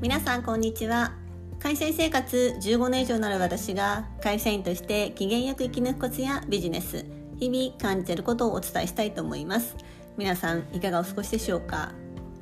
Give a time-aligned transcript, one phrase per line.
[0.00, 1.12] 皆さんこんにちは。
[1.58, 7.04] 会社員生活15年以上なる私が会社員として機嫌よく生き抜くコツやビジネス
[7.36, 9.76] 日々感じていることをお伝えしたいと思います。
[10.16, 11.92] 皆さんいかがお過ごしでしょうか？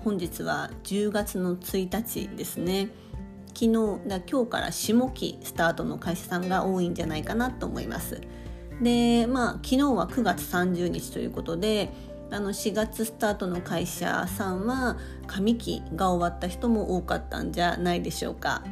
[0.04, 2.90] 本日は10月の1日ですね。
[3.48, 3.72] 昨日
[4.06, 8.20] だ今日から下期スタートの会社さんが多いんじゃないかなと思います。
[8.80, 11.92] でまあ昨日は9月30日ということで
[12.30, 18.62] あの4月スタートの会社さんは上期が終わった人も多かったんじゃないでしょうか。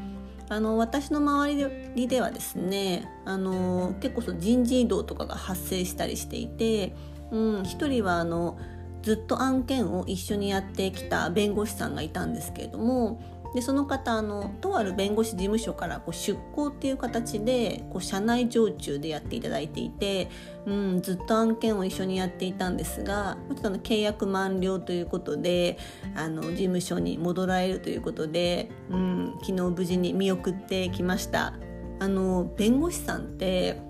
[0.48, 6.94] あの私の周りではですねあの結構その人事異動とかが発生したりしていて、
[7.32, 8.56] うん、1人はあの
[9.02, 13.20] ずっと案件を一緒にやってきた弁護士さんがいたんですけれども
[13.56, 20.28] でその方あのとある弁護士事務所からこう出向っていう形でこう社内常駐でやっていただいていて、
[20.66, 25.78] うん、ずっと案件を一緒にやっていたんですがちょっとの契約満了ということで
[26.14, 31.54] あの事務所に戻られるということで、うん、昨日無事に見送ってきました。
[31.98, 33.80] あの弁護士さんって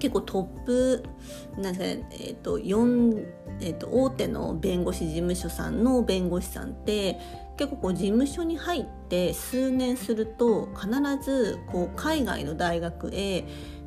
[0.00, 1.04] 結構トップ
[1.56, 3.26] なんか、えーと4
[3.60, 7.18] えーと大手の弁護士事務所さんの弁護士さんって
[7.56, 10.88] 結構こう事務所に入って数年すると必
[11.22, 13.44] ずこう海外の大学へ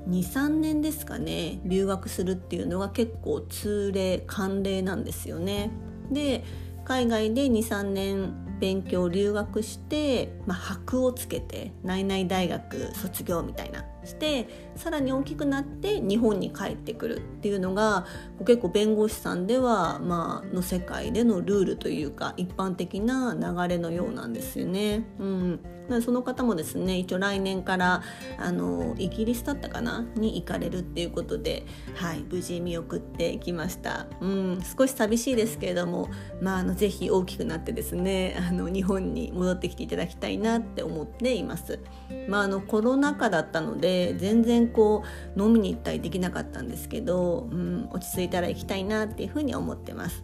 [0.08, 5.72] 23年ですかね留学するっていうのが結構通例慣例なんですよね。
[6.12, 6.44] で
[6.86, 14.48] 海外で23年勉強留学して、まあ、箔をつけて内々大学卒業みたいなして
[14.78, 18.06] さらに大きくなって日本に帰ってくるっていうのが
[18.40, 25.06] 結構弁護士さんでは、まあの世界でのルールというか一般的な流れのようなんですよね。
[25.20, 25.60] うん、
[26.02, 28.02] その方もですね一応来年から
[28.38, 30.06] あのイギリスだったかな？
[30.16, 36.10] に行かれるっていうことで、はい、無事見送ってきました、うん、少し寂しいですけれども、
[36.42, 41.80] まあ、あのぜひ大きくなってですねあの日本に戻ってきていただきたいなって思っています。
[42.28, 45.04] まあ、あのコロナ禍だったので全然こ
[45.36, 50.24] う飲みに行ったりできなかったんですけど、うん、落ち着いたら行きたいなっていうふうに思ってます。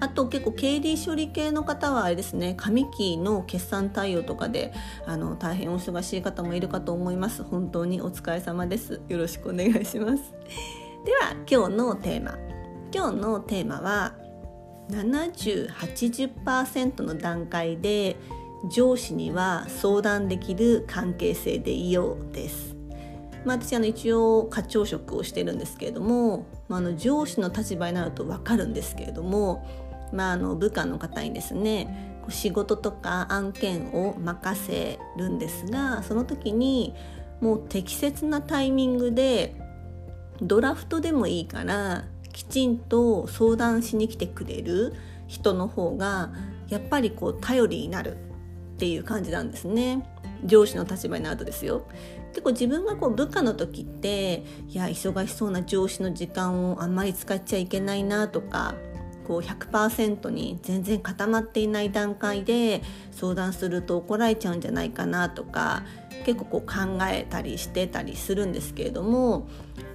[0.00, 4.72] あと結構経理処理系の方はあれですね上期の決算対応とかで
[5.06, 7.44] あの大変お忙しい方もいるかと思います。
[7.44, 9.02] 本当にお疲れ様です。
[9.08, 10.32] よろしくお願いします。
[11.04, 12.38] では今日のテーマ。
[12.92, 14.14] 今日のテーマは
[14.90, 18.16] 7080%の段階で
[18.68, 22.76] 上司には相談できる関係性でいようです。
[23.44, 29.66] まあ、私あの一応課長職をしてるんですけれども、まあ、あの上司の立場になると分かるんですけれども、
[30.12, 36.94] まあ、あの部下の方にですね仕事とか案件を任せるんですがその時に
[37.40, 39.56] もう適切なタイミングで
[40.42, 44.94] ドラフトでもいいからきちんと相談しに来てくれる
[45.26, 46.30] 人の方が
[46.68, 48.16] やっぱりこう頼りになる
[48.74, 50.06] っていう感じなんですね。
[50.44, 51.86] 上司の立場になるとですよ。
[52.30, 58.74] 結構自分がこう部下の時っていや忙しそうな上司の時間をあんまり使っちゃいけないなとか
[59.30, 62.82] こう100%に全然固まっていない段階で
[63.12, 65.84] 相談すると怒られちゃうんじゃないかなとか
[66.24, 69.46] 結構こう考えたりしてたりするんですけれども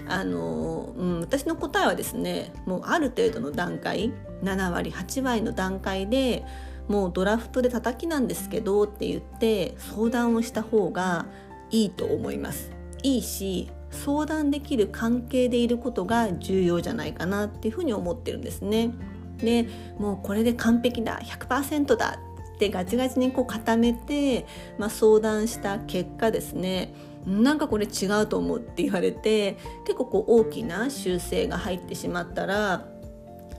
[0.08, 6.46] あの、うん、私の答えはですねもうある程度の段階7割8割の段階で
[6.88, 11.26] もうドラフトで叩きなんですけどって言って相談をした方が
[11.72, 12.72] いいと思います。
[13.04, 18.92] いいし相談できる関係でいることが重要じゃないかなっていうふうに思ってるんですね。
[19.38, 22.20] でもうこれで完璧だ100%だ
[22.56, 24.46] ってガチガチにこう固めて、
[24.78, 26.94] まあ、相談した結果ですね
[27.26, 32.88] なんかこれ違うと思うって言われて結構こう大きな修正が入ってしまったら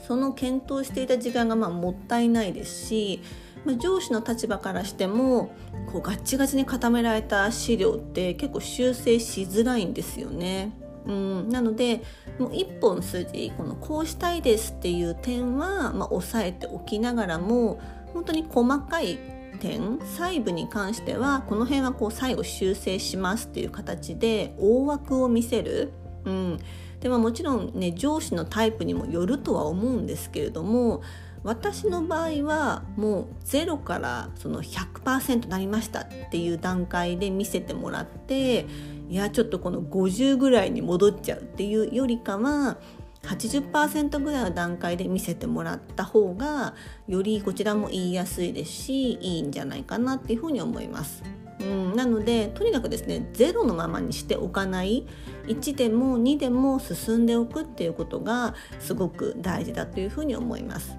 [0.06, 3.22] その検討していた時間がまあもったいないですし、
[3.64, 5.50] まあ、上司の立場からしても
[5.90, 10.72] こうガチガチに固められた資料って結構修正しづらいんですよね。
[11.06, 12.02] うん、なので
[12.38, 17.80] もう1本筋このこうしたいですっていう点は、まあ、押さえておきながらも
[18.12, 19.18] 本当に細かい
[19.60, 25.92] 点細部に関してはこの辺はこう最後修正しますっていう形で大枠を見せる。
[26.24, 26.58] うん
[27.06, 31.04] でももちろんね上司のタイプにもよるとは思うんですけれども
[31.44, 38.66] 私の場合はもう0からその100%なりましたっていう段階で見せてもらって
[39.08, 42.78] いやちょっとこの50ぐらいに戻っちゃうっていうよりかは
[43.22, 46.74] 80%ぐらいの段階で見せてもらった方が
[47.06, 51.22] よりこちらも言いやすいですしいいんじゃないかなっていうふうに思います。
[51.60, 55.06] うん、なのでとにかくですね0のままにしておかない
[55.46, 60.96] 1でも2でも進んでおくっていうことがすごく大事だというふうに思います。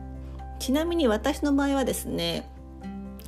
[0.59, 2.50] ちなみに私の場合はですね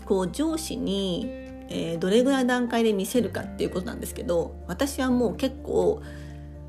[0.05, 1.25] こう上司に、
[1.69, 6.01] えー、どれぐらい段階で見せるかっていうことなんですけど私はもう結構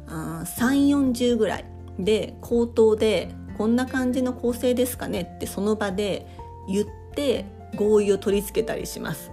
[0.07, 0.45] 3
[0.89, 1.65] 4 0ぐらい
[1.99, 6.27] で口頭でこんな感じの構成ですかねってその場で
[6.69, 7.47] 言って
[7.77, 9.31] 合意を取り付けたりします。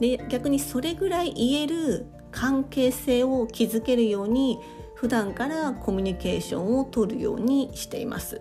[0.00, 4.58] で逆にそれぐらい言える関係性を築けるように
[4.94, 8.40] 普段からコミュニケーションを取るようにしています。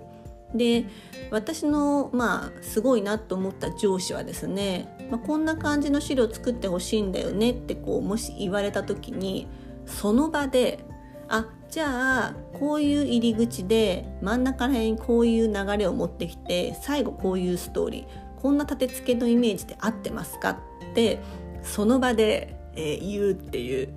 [0.55, 0.85] で
[1.29, 9.47] 私のまあすごいなと思った上司はですね、まあ、こんな感じの資料作ってほしいんだよねってこうもし言われた時に
[9.85, 10.79] その場で
[11.27, 20.57] あじゃあこういう入り口で真ん中ら辺にこういう流れを持ってきて最後こういうストーリーこんな立て付けのイメージで合ってますかっ
[20.95, 21.19] て
[21.67, 23.89] その場で、えー、言うっていう。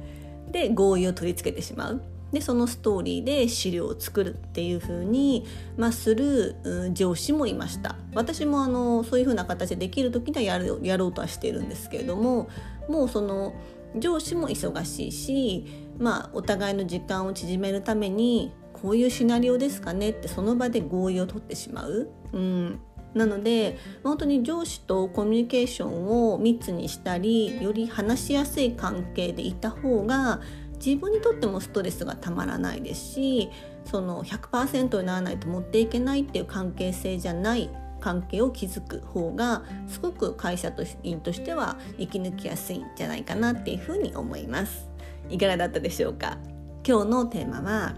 [0.50, 2.02] で合意を取り付けてしまう。
[2.32, 5.46] でそのストーリーで資料を作るっていう風に、
[5.76, 7.96] まあ、する、うん、上司もいました。
[8.14, 12.48] 私もあのそういう風な形でできる時にはやるやろうとはしているんですけれども
[12.88, 13.54] もうその
[13.96, 15.66] 上司も忙しいし、
[15.98, 22.08] まあ、お互いの時間を縮めるためにこういうシナリオですかねってその場で合意を取ってしまう。
[22.32, 22.80] うん。
[23.14, 30.40] なので本当に上司とコミュニケーションを密にしたりより話しやすい関係でいた方が
[30.84, 33.50] 自分にとってもストレスがたまらないですし
[33.84, 37.68] その100%にならないと持っていけないっていう関係性じゃない
[38.00, 40.72] 関係を築く方がすごく会社
[41.02, 44.88] 員としては生き抜きやすいんじゃないかなっていうふうに思います。
[45.28, 46.38] いかがだったでしょうか？
[46.86, 47.94] 今日のテーマは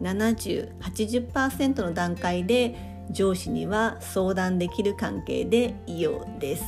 [0.00, 6.64] 7080%の段階で上司には相談できる関係でいようです。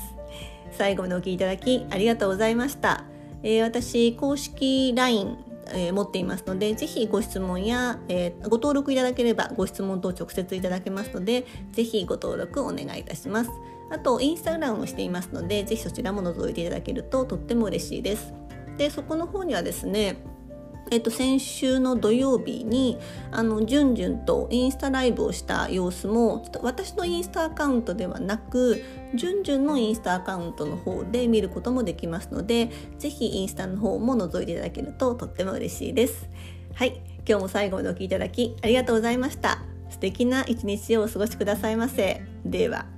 [0.73, 3.05] 最後までお聞きいただきありがとうございました、
[3.43, 5.39] えー、私公式 LINE
[5.71, 13.51] えー、持っていますのでぜひご質問や、えー、ご登録いただければご質問等直接いただけますのでぜひご登録お願いいたします。
[13.91, 18.33] あとインスタグラムもしていますのでぜひそちらも覗いていただけるととっても嬉しいです。
[18.77, 20.17] でそこの方にはですね
[20.91, 22.99] えっと、先週の土曜日に
[23.31, 28.83] あのじゅんじゅんとインスタライブをした様子もちょっと私のインスタアカウントではなく
[29.15, 36.29] じゅんじゅんのインスタアカウントの方で見ることもできますので是非インスタの方も覗いていただけるととっても嬉しいです。
[36.75, 39.63] はい今日も最後までお聴きいただきありがとうございました。
[39.91, 42.23] 素敵な一日をお過ごしくださいませ。
[42.45, 42.98] では。